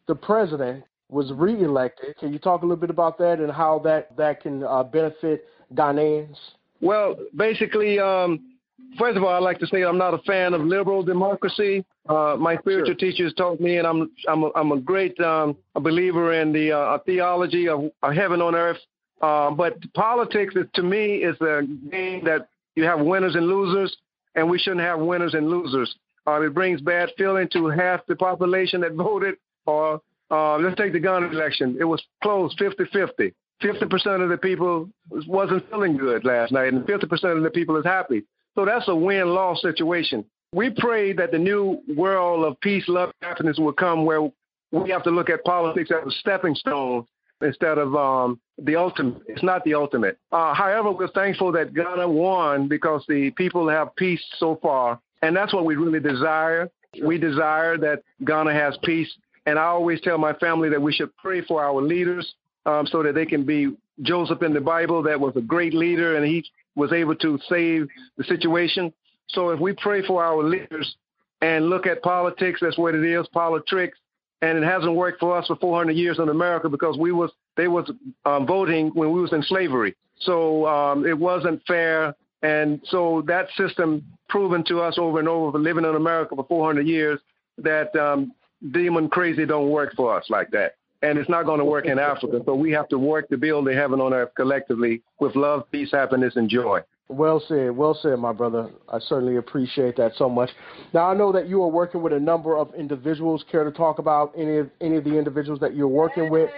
the 0.08 0.14
president 0.14 0.82
was 1.10 1.30
reelected. 1.32 2.16
Can 2.16 2.32
you 2.32 2.38
talk 2.38 2.62
a 2.62 2.64
little 2.64 2.80
bit 2.80 2.88
about 2.88 3.18
that 3.18 3.38
and 3.38 3.52
how 3.52 3.80
that, 3.80 4.16
that 4.16 4.40
can 4.40 4.64
uh, 4.64 4.82
benefit 4.82 5.46
Ghanaians? 5.74 6.36
Well, 6.80 7.16
basically, 7.36 7.98
um, 7.98 8.51
first 8.98 9.16
of 9.16 9.24
all, 9.24 9.30
I'd 9.30 9.42
like 9.42 9.58
to 9.60 9.66
say 9.66 9.82
I'm 9.82 9.98
not 9.98 10.14
a 10.14 10.18
fan 10.18 10.54
of 10.54 10.62
liberal 10.62 11.02
democracy. 11.02 11.84
Uh, 12.08 12.36
my 12.38 12.56
spiritual 12.58 12.86
sure. 12.86 12.94
teachers 12.94 13.34
taught 13.34 13.60
me, 13.60 13.78
and 13.78 13.86
I'm 13.86 14.10
I'm 14.28 14.44
a, 14.44 14.50
I'm 14.54 14.72
a 14.72 14.80
great 14.80 15.18
um, 15.20 15.56
a 15.74 15.80
believer 15.80 16.32
in 16.34 16.52
the 16.52 16.72
uh, 16.72 16.98
theology 17.06 17.68
of, 17.68 17.90
of, 18.02 18.14
heaven 18.14 18.40
on 18.40 18.54
earth. 18.54 18.78
Uh, 19.20 19.50
but 19.50 19.76
politics, 19.94 20.54
is, 20.56 20.66
to 20.74 20.82
me, 20.82 21.16
is 21.16 21.36
a 21.40 21.62
game 21.90 22.24
that 22.24 22.48
you 22.74 22.84
have 22.84 23.00
winners 23.00 23.34
and 23.36 23.46
losers, 23.46 23.96
and 24.34 24.48
we 24.50 24.58
shouldn't 24.58 24.80
have 24.80 24.98
winners 24.98 25.34
and 25.34 25.48
losers. 25.48 25.94
Uh, 26.26 26.40
it 26.40 26.54
brings 26.54 26.80
bad 26.80 27.10
feeling 27.16 27.48
to 27.52 27.68
half 27.68 28.04
the 28.06 28.16
population 28.16 28.80
that 28.80 28.94
voted. 28.94 29.36
Or 29.66 30.00
uh, 30.30 30.56
let's 30.56 30.76
take 30.76 30.92
the 30.92 31.00
gun 31.00 31.24
election; 31.24 31.76
it 31.78 31.84
was 31.84 32.02
close, 32.22 32.54
50-50. 32.56 33.32
50% 33.62 34.22
of 34.22 34.28
the 34.28 34.36
people 34.36 34.88
wasn't 35.28 35.68
feeling 35.70 35.96
good 35.96 36.24
last 36.24 36.50
night, 36.50 36.72
and 36.72 36.84
50% 36.84 37.36
of 37.36 37.42
the 37.44 37.50
people 37.50 37.76
is 37.76 37.84
happy. 37.84 38.24
So 38.54 38.64
that's 38.64 38.88
a 38.88 38.94
win-loss 38.94 39.62
situation. 39.62 40.24
We 40.52 40.70
pray 40.70 41.12
that 41.14 41.32
the 41.32 41.38
new 41.38 41.80
world 41.96 42.44
of 42.44 42.60
peace, 42.60 42.84
love, 42.88 43.10
happiness 43.22 43.58
will 43.58 43.72
come 43.72 44.04
where 44.04 44.30
we 44.70 44.90
have 44.90 45.02
to 45.04 45.10
look 45.10 45.30
at 45.30 45.44
politics 45.44 45.90
as 45.90 46.06
a 46.06 46.10
stepping 46.10 46.54
stone 46.54 47.06
instead 47.40 47.78
of 47.78 47.94
um, 47.96 48.38
the 48.58 48.76
ultimate. 48.76 49.22
It's 49.26 49.42
not 49.42 49.64
the 49.64 49.74
ultimate. 49.74 50.18
Uh, 50.30 50.54
however, 50.54 50.92
we're 50.92 51.08
thankful 51.08 51.52
that 51.52 51.74
Ghana 51.74 52.08
won 52.08 52.68
because 52.68 53.04
the 53.08 53.30
people 53.30 53.68
have 53.68 53.94
peace 53.96 54.22
so 54.38 54.58
far, 54.62 55.00
and 55.22 55.34
that's 55.34 55.54
what 55.54 55.64
we 55.64 55.76
really 55.76 56.00
desire. 56.00 56.70
We 57.02 57.18
desire 57.18 57.78
that 57.78 58.02
Ghana 58.24 58.52
has 58.52 58.76
peace, 58.82 59.12
and 59.46 59.58
I 59.58 59.64
always 59.64 60.00
tell 60.02 60.18
my 60.18 60.34
family 60.34 60.68
that 60.68 60.80
we 60.80 60.92
should 60.92 61.16
pray 61.16 61.40
for 61.40 61.64
our 61.64 61.80
leaders 61.80 62.34
um, 62.66 62.86
so 62.86 63.02
that 63.02 63.14
they 63.14 63.26
can 63.26 63.44
be 63.44 63.74
Joseph 64.02 64.42
in 64.42 64.52
the 64.52 64.60
Bible 64.60 65.02
that 65.02 65.18
was 65.18 65.34
a 65.36 65.40
great 65.40 65.74
leader 65.74 66.16
and 66.16 66.24
he 66.24 66.44
was 66.74 66.92
able 66.92 67.14
to 67.16 67.38
save 67.48 67.88
the 68.16 68.24
situation. 68.24 68.92
So 69.28 69.50
if 69.50 69.60
we 69.60 69.72
pray 69.74 70.04
for 70.06 70.24
our 70.24 70.42
leaders 70.42 70.96
and 71.40 71.68
look 71.68 71.86
at 71.86 72.02
politics, 72.02 72.60
that's 72.62 72.78
what 72.78 72.94
it 72.94 73.04
is, 73.04 73.26
politics, 73.28 73.98
and 74.40 74.58
it 74.58 74.64
hasn't 74.64 74.94
worked 74.94 75.20
for 75.20 75.36
us 75.36 75.46
for 75.46 75.56
400 75.56 75.92
years 75.92 76.18
in 76.18 76.28
America 76.28 76.68
because 76.68 76.96
we 76.98 77.12
was 77.12 77.30
they 77.56 77.68
was 77.68 77.90
um, 78.24 78.46
voting 78.46 78.88
when 78.94 79.12
we 79.12 79.20
was 79.20 79.32
in 79.32 79.42
slavery. 79.42 79.94
So 80.18 80.66
um, 80.66 81.06
it 81.06 81.18
wasn't 81.18 81.62
fair, 81.66 82.14
and 82.42 82.80
so 82.84 83.22
that 83.26 83.48
system 83.56 84.04
proven 84.28 84.64
to 84.64 84.80
us 84.80 84.98
over 84.98 85.18
and 85.18 85.28
over 85.28 85.52
for 85.52 85.58
living 85.58 85.84
in 85.84 85.94
America 85.94 86.34
for 86.34 86.46
400 86.48 86.86
years 86.86 87.20
that 87.58 87.94
um, 87.96 88.32
demon 88.72 89.08
crazy 89.08 89.44
don't 89.44 89.70
work 89.70 89.94
for 89.94 90.16
us 90.16 90.24
like 90.30 90.50
that 90.50 90.76
and 91.02 91.18
it's 91.18 91.28
not 91.28 91.44
going 91.44 91.58
to 91.58 91.64
work 91.64 91.86
in 91.86 91.98
Africa. 91.98 92.40
So 92.44 92.54
we 92.54 92.70
have 92.72 92.88
to 92.88 92.98
work 92.98 93.28
to 93.30 93.36
build 93.36 93.66
the 93.66 93.74
heaven 93.74 94.00
on 94.00 94.14
earth 94.14 94.30
collectively 94.36 95.02
with 95.20 95.36
love, 95.36 95.70
peace, 95.70 95.90
happiness, 95.92 96.36
and 96.36 96.48
joy. 96.48 96.80
Well 97.08 97.42
said, 97.46 97.76
well 97.76 97.98
said, 98.00 98.18
my 98.18 98.32
brother. 98.32 98.70
I 98.88 98.98
certainly 98.98 99.36
appreciate 99.36 99.96
that 99.96 100.12
so 100.16 100.30
much. 100.30 100.50
Now 100.94 101.10
I 101.10 101.14
know 101.14 101.32
that 101.32 101.48
you 101.48 101.62
are 101.62 101.68
working 101.68 102.02
with 102.02 102.12
a 102.12 102.20
number 102.20 102.56
of 102.56 102.74
individuals. 102.74 103.44
Care 103.50 103.64
to 103.64 103.72
talk 103.72 103.98
about 103.98 104.32
any 104.36 104.58
of 104.58 104.70
any 104.80 104.96
of 104.96 105.04
the 105.04 105.18
individuals 105.18 105.60
that 105.60 105.74
you're 105.74 105.88
working 105.88 106.30
with? 106.30 106.48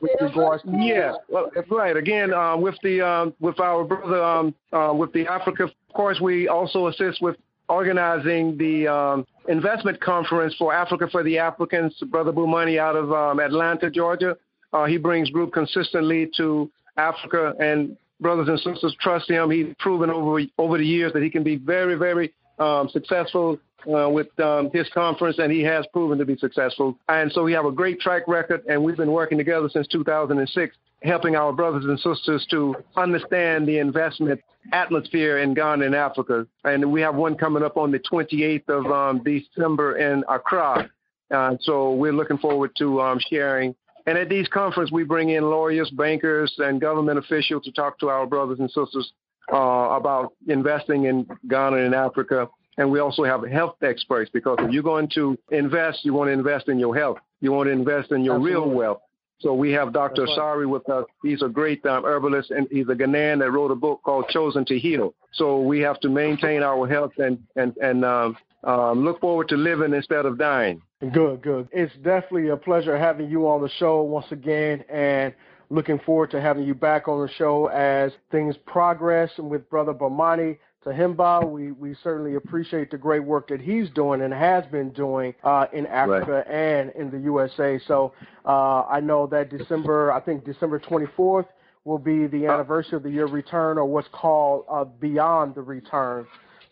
with 0.00 0.10
regards 0.20 0.62
to 0.64 0.70
yeah, 0.80 1.12
well, 1.28 1.50
right. 1.70 1.96
Again, 1.96 2.34
uh, 2.34 2.56
with 2.56 2.74
the 2.82 3.00
um, 3.00 3.34
with 3.40 3.60
our 3.60 3.84
brother 3.84 4.22
um, 4.22 4.54
uh, 4.72 4.92
with 4.92 5.12
the 5.12 5.26
Africa, 5.26 5.64
of 5.64 5.70
course, 5.94 6.20
we 6.20 6.48
also 6.48 6.88
assist 6.88 7.22
with 7.22 7.36
organizing 7.70 8.58
the 8.58 8.88
um, 8.88 9.26
investment 9.48 10.00
conference 10.00 10.54
for 10.58 10.74
Africa 10.74 11.08
for 11.10 11.22
the 11.22 11.38
Africans, 11.38 11.94
Brother 12.10 12.32
Bomani 12.32 12.78
out 12.78 12.96
of 12.96 13.12
um, 13.12 13.38
Atlanta, 13.38 13.88
Georgia. 13.90 14.36
Uh, 14.72 14.84
he 14.84 14.96
brings 14.96 15.30
group 15.30 15.52
consistently 15.52 16.30
to 16.36 16.70
Africa, 16.96 17.54
and 17.60 17.96
brothers 18.20 18.48
and 18.48 18.58
sisters 18.58 18.94
trust 19.00 19.30
him. 19.30 19.50
He's 19.50 19.72
proven 19.78 20.10
over 20.10 20.40
over 20.58 20.78
the 20.78 20.86
years 20.86 21.12
that 21.12 21.22
he 21.22 21.30
can 21.30 21.44
be 21.44 21.56
very, 21.56 21.94
very 21.94 22.34
um, 22.58 22.88
successful 22.88 23.58
uh, 23.86 24.08
with 24.08 24.28
um, 24.40 24.70
his 24.72 24.88
conference, 24.92 25.38
and 25.38 25.50
he 25.52 25.62
has 25.62 25.86
proven 25.92 26.18
to 26.18 26.24
be 26.24 26.36
successful. 26.36 26.96
And 27.08 27.32
so 27.32 27.44
we 27.44 27.52
have 27.52 27.64
a 27.64 27.72
great 27.72 28.00
track 28.00 28.22
record, 28.26 28.62
and 28.68 28.82
we've 28.82 28.96
been 28.96 29.12
working 29.12 29.38
together 29.38 29.68
since 29.72 29.86
2006 29.88 30.76
helping 31.02 31.34
our 31.34 31.52
brothers 31.52 31.84
and 31.84 31.98
sisters 31.98 32.46
to 32.50 32.76
understand 32.96 33.66
the 33.66 33.78
investment 33.78 34.40
atmosphere 34.72 35.38
in 35.38 35.54
Ghana 35.54 35.86
and 35.86 35.94
Africa. 35.94 36.46
And 36.64 36.92
we 36.92 37.00
have 37.00 37.14
one 37.14 37.36
coming 37.36 37.62
up 37.62 37.76
on 37.76 37.90
the 37.90 37.98
28th 37.98 38.68
of 38.68 38.86
um, 38.90 39.22
December 39.22 39.96
in 39.96 40.24
Accra. 40.28 40.90
Uh, 41.30 41.56
so 41.60 41.94
we're 41.94 42.12
looking 42.12 42.38
forward 42.38 42.72
to 42.78 43.00
um, 43.00 43.18
sharing. 43.30 43.74
And 44.06 44.18
at 44.18 44.28
these 44.28 44.48
conferences, 44.48 44.92
we 44.92 45.04
bring 45.04 45.30
in 45.30 45.44
lawyers, 45.44 45.90
bankers, 45.90 46.52
and 46.58 46.80
government 46.80 47.18
officials 47.18 47.64
to 47.64 47.72
talk 47.72 47.98
to 48.00 48.08
our 48.08 48.26
brothers 48.26 48.58
and 48.58 48.70
sisters 48.70 49.12
uh, 49.52 49.56
about 49.56 50.32
investing 50.48 51.04
in 51.04 51.26
Ghana 51.48 51.76
and 51.76 51.94
Africa. 51.94 52.48
And 52.78 52.90
we 52.90 52.98
also 52.98 53.24
have 53.24 53.46
health 53.46 53.76
experts 53.82 54.30
because 54.32 54.56
if 54.60 54.72
you're 54.72 54.82
going 54.82 55.08
to 55.14 55.38
invest, 55.50 56.04
you 56.04 56.14
want 56.14 56.28
to 56.28 56.32
invest 56.32 56.68
in 56.68 56.78
your 56.78 56.96
health. 56.96 57.18
You 57.40 57.52
want 57.52 57.66
to 57.68 57.72
invest 57.72 58.10
in 58.12 58.24
your 58.24 58.36
Absolutely. 58.36 58.52
real 58.52 58.70
wealth. 58.70 59.00
So 59.40 59.54
we 59.54 59.72
have 59.72 59.92
Dr. 59.92 60.26
Sari 60.34 60.66
with 60.66 60.88
us. 60.90 61.06
He's 61.22 61.42
a 61.42 61.48
great 61.48 61.84
um, 61.86 62.04
herbalist, 62.04 62.50
and 62.50 62.68
he's 62.70 62.88
a 62.88 62.94
Ghanaian 62.94 63.38
that 63.40 63.50
wrote 63.50 63.70
a 63.70 63.74
book 63.74 64.02
called 64.04 64.26
Chosen 64.28 64.64
to 64.66 64.78
Heal. 64.78 65.14
So 65.32 65.60
we 65.60 65.80
have 65.80 65.98
to 66.00 66.08
maintain 66.10 66.62
our 66.62 66.86
health 66.86 67.12
and 67.18 67.38
and 67.56 67.74
and 67.78 68.04
um, 68.04 68.36
um, 68.64 69.04
look 69.04 69.20
forward 69.20 69.48
to 69.48 69.56
living 69.56 69.94
instead 69.94 70.26
of 70.26 70.38
dying. 70.38 70.82
Good, 71.12 71.40
good. 71.40 71.68
It's 71.72 71.94
definitely 71.96 72.48
a 72.48 72.56
pleasure 72.56 72.98
having 72.98 73.30
you 73.30 73.48
on 73.48 73.62
the 73.62 73.70
show 73.78 74.02
once 74.02 74.26
again, 74.30 74.84
and 74.90 75.32
looking 75.70 75.98
forward 76.00 76.30
to 76.32 76.40
having 76.40 76.64
you 76.64 76.74
back 76.74 77.08
on 77.08 77.22
the 77.24 77.32
show 77.32 77.66
as 77.68 78.12
things 78.30 78.56
progress 78.66 79.30
with 79.38 79.68
Brother 79.70 79.94
Bomani 79.94 80.58
Tyehimba. 80.84 81.48
We 81.48 81.72
we 81.72 81.94
certainly 82.02 82.36
appreciate 82.36 82.90
the 82.90 82.98
great 82.98 83.22
work 83.22 83.48
that 83.48 83.60
he's 83.60 83.90
doing 83.90 84.22
and 84.22 84.32
has 84.32 84.64
been 84.66 84.90
doing 84.90 85.34
uh, 85.44 85.66
in 85.72 85.86
Africa 85.86 86.44
right. 86.46 86.54
and 86.54 86.90
in 86.92 87.10
the 87.10 87.18
USA. 87.24 87.78
So 87.86 88.12
uh, 88.46 88.82
I 88.82 89.00
know 89.00 89.26
that 89.26 89.50
December, 89.50 90.12
I 90.12 90.20
think 90.20 90.44
December 90.44 90.80
24th 90.80 91.46
will 91.84 91.98
be 91.98 92.26
the 92.26 92.46
uh, 92.46 92.52
anniversary 92.52 92.96
of 92.96 93.02
the 93.02 93.10
year 93.10 93.26
return, 93.26 93.78
or 93.78 93.84
what's 93.84 94.08
called 94.12 94.64
uh, 94.70 94.84
Beyond 94.84 95.54
the 95.54 95.62
Return. 95.62 96.26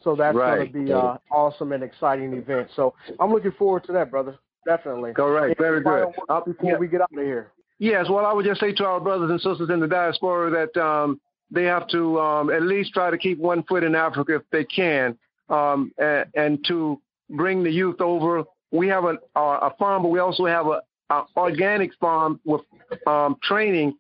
So 0.05 0.15
that's 0.15 0.37
right. 0.37 0.57
going 0.57 0.67
to 0.69 0.73
be 0.73 0.91
an 0.91 0.97
uh, 0.97 1.19
awesome 1.31 1.73
and 1.73 1.83
exciting 1.83 2.33
event. 2.33 2.69
So 2.77 2.95
I'm 3.19 3.33
looking 3.33 3.53
forward 3.53 3.85
to 3.85 3.93
that, 3.93 4.11
brother. 4.11 4.39
Definitely. 4.65 5.13
Go 5.13 5.29
right. 5.29 5.57
Very 5.59 5.83
good. 5.83 6.09
Before 6.47 6.73
yeah. 6.73 6.79
we 6.79 6.89
get 6.89 7.01
out 7.01 7.13
of 7.13 7.19
here. 7.19 7.53
Yes. 7.79 8.07
Well, 8.09 8.27
I 8.27 8.33
would 8.33 8.45
just 8.45 8.61
say 8.61 8.73
to 8.75 8.85
our 8.85 9.01
brothers 9.01 9.31
and 9.31 9.41
sisters 9.41 9.71
in 9.71 9.81
the 9.81 9.89
diaspora 9.89 10.51
that. 10.51 10.81
Um, 10.81 11.21
they 11.51 11.65
have 11.65 11.89
to 11.89 12.21
um, 12.21 12.51
at 12.51 12.63
least 12.63 12.93
try 12.93 13.11
to 13.11 13.19
keep 13.19 13.39
one 13.39 13.63
foot 13.63 13.83
in 13.83 13.95
Africa 13.95 14.37
if 14.37 14.43
they 14.51 14.65
can, 14.65 15.17
um, 15.49 15.93
and, 15.99 16.27
and, 16.35 16.65
to 16.69 17.01
bring 17.31 17.63
the 17.63 17.71
youth 17.71 18.01
over. 18.01 18.45
We 18.71 18.89
have 18.89 19.05
a, 19.05 19.19
a 19.37 19.73
farm, 19.79 20.03
but 20.03 20.11
we 20.11 20.19
also 20.19 20.45
have 20.45 20.67
a, 20.67 20.83
a 21.11 21.25
organic 21.37 21.95
farm 22.01 22.39
with 22.45 22.61
um, 23.07 23.37
training 23.43 23.97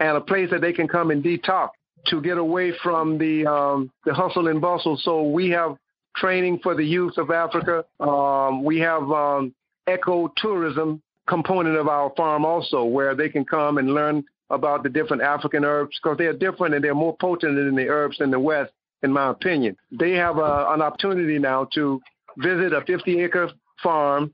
and 0.00 0.16
a 0.16 0.20
place 0.20 0.50
that 0.50 0.60
they 0.60 0.72
can 0.72 0.88
come 0.88 1.10
and 1.10 1.22
detox 1.22 1.70
to 2.06 2.20
get 2.20 2.38
away 2.38 2.72
from 2.82 3.18
the 3.18 3.46
um, 3.46 3.90
the 4.04 4.12
hustle 4.12 4.48
and 4.48 4.60
bustle. 4.60 4.96
So 4.96 5.22
we 5.22 5.50
have 5.50 5.76
training 6.16 6.60
for 6.62 6.74
the 6.74 6.84
youth 6.84 7.16
of 7.16 7.30
Africa. 7.30 7.84
Um, 8.00 8.64
we 8.64 8.78
have 8.80 9.08
um, 9.10 9.54
eco 9.88 10.32
tourism 10.36 11.02
component 11.28 11.76
of 11.76 11.88
our 11.88 12.12
farm 12.16 12.44
also, 12.44 12.84
where 12.84 13.14
they 13.14 13.28
can 13.28 13.44
come 13.44 13.78
and 13.78 13.94
learn 13.94 14.24
about 14.52 14.82
the 14.82 14.88
different 14.88 15.22
African 15.22 15.64
herbs 15.64 15.98
because 16.00 16.18
they're 16.18 16.32
different 16.32 16.74
and 16.74 16.84
they're 16.84 16.94
more 16.94 17.16
potent 17.16 17.56
than 17.56 17.74
the 17.74 17.88
herbs 17.88 18.18
in 18.20 18.30
the 18.30 18.38
West, 18.38 18.70
in 19.02 19.12
my 19.12 19.30
opinion. 19.30 19.76
They 19.90 20.12
have 20.12 20.38
a, 20.38 20.66
an 20.70 20.82
opportunity 20.82 21.38
now 21.38 21.66
to 21.74 22.00
visit 22.36 22.72
a 22.72 22.82
50 22.82 23.20
acre 23.20 23.50
farm 23.82 24.32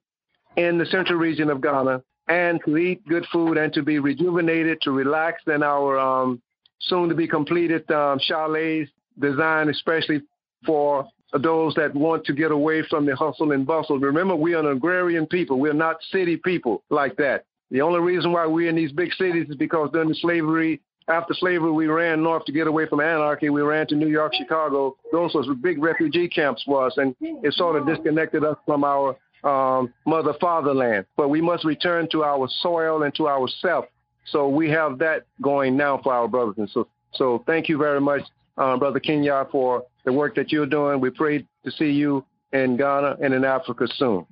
in 0.56 0.76
the 0.76 0.86
central 0.86 1.18
region 1.18 1.48
of 1.48 1.62
Ghana 1.62 2.02
and 2.28 2.60
to 2.66 2.76
eat 2.76 3.06
good 3.06 3.24
food 3.32 3.56
and 3.56 3.72
to 3.72 3.82
be 3.82 3.98
rejuvenated, 3.98 4.82
to 4.82 4.90
relax 4.90 5.42
in 5.46 5.62
our 5.62 5.98
um, 5.98 6.42
soon 6.80 7.08
to 7.08 7.14
be 7.14 7.26
completed 7.26 7.90
um, 7.90 8.18
chalets 8.18 8.90
designed 9.18 9.70
especially 9.70 10.20
for 10.66 11.06
those 11.40 11.74
that 11.74 11.94
want 11.94 12.24
to 12.24 12.32
get 12.32 12.50
away 12.50 12.82
from 12.88 13.04
the 13.04 13.14
hustle 13.14 13.52
and 13.52 13.66
bustle. 13.66 13.98
Remember, 13.98 14.34
we 14.34 14.54
are 14.54 14.60
an 14.60 14.76
agrarian 14.76 15.26
people. 15.26 15.58
We're 15.58 15.72
not 15.72 15.96
city 16.10 16.36
people 16.36 16.82
like 16.90 17.16
that. 17.16 17.44
The 17.70 17.82
only 17.82 18.00
reason 18.00 18.32
why 18.32 18.46
we're 18.46 18.68
in 18.68 18.76
these 18.76 18.92
big 18.92 19.12
cities 19.12 19.46
is 19.48 19.56
because 19.56 19.90
during 19.92 20.08
the 20.08 20.14
slavery, 20.14 20.80
after 21.08 21.34
slavery, 21.34 21.70
we 21.70 21.86
ran 21.86 22.22
north 22.22 22.44
to 22.44 22.52
get 22.52 22.66
away 22.66 22.86
from 22.86 23.00
anarchy. 23.00 23.48
We 23.48 23.62
ran 23.62 23.86
to 23.88 23.94
New 23.94 24.08
York, 24.08 24.34
Chicago. 24.34 24.96
Those 25.10 25.34
were 25.34 25.54
big 25.54 25.82
refugee 25.82 26.28
camps 26.28 26.62
for 26.64 26.86
us, 26.86 26.94
and 26.96 27.14
it 27.20 27.54
sort 27.54 27.76
of 27.76 27.86
disconnected 27.86 28.44
us 28.44 28.56
from 28.66 28.84
our 28.84 29.16
um, 29.44 29.92
mother 30.06 30.34
fatherland. 30.40 31.06
But 31.16 31.28
we 31.28 31.40
must 31.40 31.64
return 31.64 32.08
to 32.12 32.24
our 32.24 32.48
soil 32.60 33.02
and 33.04 33.14
to 33.14 33.28
ourself. 33.28 33.86
So 34.26 34.48
we 34.48 34.68
have 34.70 34.98
that 34.98 35.24
going 35.40 35.76
now 35.76 35.98
for 36.02 36.12
our 36.12 36.28
brothers 36.28 36.56
and 36.58 36.68
sisters. 36.68 36.86
So 37.14 37.42
thank 37.46 37.68
you 37.70 37.78
very 37.78 38.00
much, 38.00 38.22
uh, 38.58 38.76
Brother 38.76 39.00
Kenya, 39.00 39.46
for 39.50 39.84
the 40.04 40.12
work 40.12 40.34
that 40.34 40.52
you're 40.52 40.66
doing. 40.66 41.00
We 41.00 41.08
pray 41.08 41.46
to 41.64 41.70
see 41.70 41.90
you 41.90 42.24
in 42.52 42.76
Ghana 42.76 43.16
and 43.22 43.32
in 43.32 43.44
Africa 43.44 43.86
soon. 43.96 44.26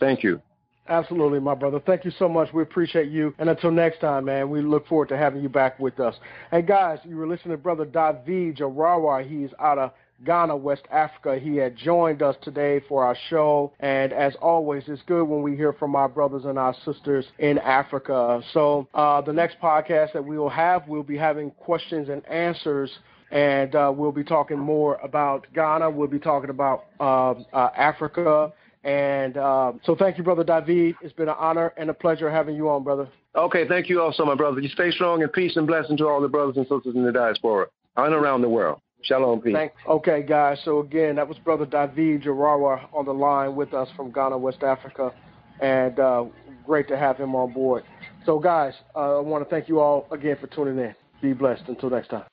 Thank 0.00 0.22
you. 0.22 0.40
Absolutely, 0.88 1.40
my 1.40 1.54
brother. 1.54 1.80
Thank 1.80 2.04
you 2.04 2.12
so 2.18 2.28
much. 2.28 2.52
We 2.52 2.62
appreciate 2.62 3.10
you. 3.10 3.34
And 3.38 3.48
until 3.48 3.70
next 3.70 4.00
time, 4.00 4.26
man, 4.26 4.50
we 4.50 4.60
look 4.62 4.86
forward 4.86 5.08
to 5.08 5.16
having 5.16 5.42
you 5.42 5.48
back 5.48 5.78
with 5.78 5.98
us. 6.00 6.14
Hey, 6.50 6.62
guys, 6.62 6.98
you 7.04 7.16
were 7.16 7.26
listening 7.26 7.56
to 7.56 7.62
Brother 7.62 7.84
David 7.84 8.56
Jarawa. 8.56 9.28
He's 9.28 9.50
out 9.58 9.78
of 9.78 9.92
Ghana, 10.24 10.56
West 10.56 10.84
Africa. 10.90 11.38
He 11.38 11.56
had 11.56 11.76
joined 11.76 12.22
us 12.22 12.36
today 12.42 12.80
for 12.88 13.04
our 13.04 13.16
show. 13.28 13.72
And 13.80 14.12
as 14.12 14.34
always, 14.40 14.84
it's 14.86 15.02
good 15.02 15.24
when 15.24 15.42
we 15.42 15.56
hear 15.56 15.72
from 15.72 15.94
our 15.94 16.08
brothers 16.08 16.44
and 16.44 16.58
our 16.58 16.74
sisters 16.84 17.26
in 17.38 17.58
Africa. 17.58 18.42
So 18.52 18.88
uh, 18.94 19.20
the 19.20 19.32
next 19.32 19.60
podcast 19.60 20.12
that 20.14 20.24
we 20.24 20.38
will 20.38 20.48
have, 20.48 20.88
we'll 20.88 21.02
be 21.02 21.18
having 21.18 21.50
questions 21.50 22.08
and 22.08 22.26
answers 22.26 22.90
and 23.30 23.74
uh, 23.74 23.92
we'll 23.94 24.12
be 24.12 24.24
talking 24.24 24.58
more 24.58 24.96
about 25.02 25.46
Ghana. 25.52 25.90
We'll 25.90 26.06
be 26.06 26.18
talking 26.18 26.50
about 26.50 26.84
uh, 27.00 27.34
uh, 27.52 27.70
Africa. 27.76 28.52
And 28.86 29.36
uh, 29.36 29.72
so 29.82 29.96
thank 29.96 30.16
you, 30.16 30.22
Brother 30.22 30.44
David. 30.44 30.94
It's 31.02 31.12
been 31.12 31.28
an 31.28 31.34
honor 31.36 31.74
and 31.76 31.90
a 31.90 31.94
pleasure 31.94 32.30
having 32.30 32.54
you 32.54 32.70
on, 32.70 32.84
brother. 32.84 33.08
Okay, 33.34 33.66
thank 33.66 33.88
you 33.88 34.00
also, 34.00 34.24
my 34.24 34.36
brother. 34.36 34.60
You 34.60 34.68
stay 34.68 34.92
strong 34.92 35.24
and 35.24 35.32
peace 35.32 35.56
and 35.56 35.66
blessing 35.66 35.96
to 35.96 36.06
all 36.06 36.20
the 36.20 36.28
brothers 36.28 36.56
and 36.56 36.64
sisters 36.68 36.94
in 36.94 37.04
the 37.04 37.10
diaspora 37.10 37.66
and 37.96 38.14
around 38.14 38.42
the 38.42 38.48
world. 38.48 38.80
Shalom, 39.02 39.40
peace. 39.40 39.54
Thanks. 39.54 39.74
Okay, 39.88 40.22
guys. 40.22 40.60
So 40.64 40.78
again, 40.78 41.16
that 41.16 41.26
was 41.26 41.36
Brother 41.38 41.66
David 41.66 42.22
Jarawa 42.22 42.86
on 42.94 43.04
the 43.04 43.12
line 43.12 43.56
with 43.56 43.74
us 43.74 43.88
from 43.96 44.12
Ghana, 44.12 44.38
West 44.38 44.62
Africa. 44.62 45.12
And 45.60 45.98
uh, 45.98 46.26
great 46.64 46.86
to 46.86 46.96
have 46.96 47.16
him 47.16 47.34
on 47.34 47.52
board. 47.52 47.82
So, 48.24 48.38
guys, 48.38 48.74
uh, 48.94 49.18
I 49.18 49.20
want 49.20 49.42
to 49.42 49.50
thank 49.50 49.68
you 49.68 49.80
all 49.80 50.06
again 50.12 50.36
for 50.40 50.46
tuning 50.46 50.78
in. 50.78 50.94
Be 51.20 51.32
blessed. 51.32 51.64
Until 51.66 51.90
next 51.90 52.08
time. 52.08 52.26